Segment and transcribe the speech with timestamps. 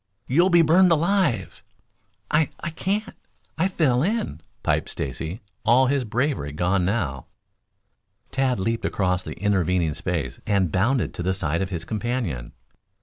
[0.25, 1.61] "You'll be burned alive!"
[2.31, 3.13] "I I can't.
[3.55, 7.27] I fell in," piped Stacy, all his bravery gone now.
[8.31, 12.53] Tad leaped across the intervening space and bounded to the side of his companion.